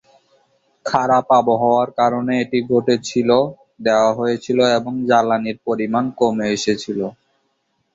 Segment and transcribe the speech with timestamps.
[0.85, 3.29] খারাপ আবহাওয়ার কারণে এটি ঘটেছিল
[3.85, 6.99] দেওয়া হয়েছিল এবং জ্বালানির পরিমান কমে এসেছিল।